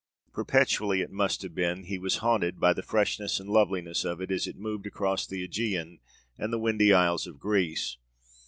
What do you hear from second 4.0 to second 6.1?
of it as it moved across the Ægean